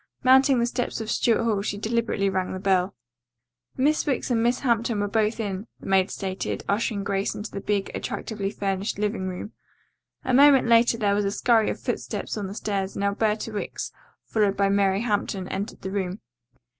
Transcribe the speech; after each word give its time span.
Mounting 0.23 0.57
the 0.57 0.65
steps 0.65 0.99
of 0.99 1.11
Stuart 1.11 1.43
Hall 1.43 1.61
she 1.61 1.77
deliberately 1.77 2.27
rang 2.27 2.53
the 2.53 2.59
bell. 2.59 2.95
Miss 3.77 4.03
Wicks 4.07 4.31
and 4.31 4.41
Miss 4.41 4.61
Hampton 4.61 4.99
were 4.99 5.07
both 5.07 5.39
in, 5.39 5.67
the 5.79 5.85
maid 5.85 6.09
stated, 6.09 6.63
ushering 6.67 7.03
Grace 7.03 7.35
into 7.35 7.51
the 7.51 7.61
big, 7.61 7.91
attractively 7.93 8.49
furnished 8.49 8.97
living 8.97 9.27
room. 9.29 9.51
A 10.23 10.33
moment 10.33 10.67
later 10.67 10.97
there 10.97 11.13
was 11.13 11.25
a 11.25 11.29
scurry 11.29 11.69
of 11.69 11.79
footsteps 11.79 12.35
on 12.35 12.47
the 12.47 12.55
stairs 12.55 12.95
and 12.95 13.03
Alberta 13.03 13.51
Wicks, 13.51 13.91
followed 14.25 14.57
by 14.57 14.69
Mary 14.69 15.01
Hampton, 15.01 15.47
entered 15.49 15.81
the 15.83 15.91
room. 15.91 16.19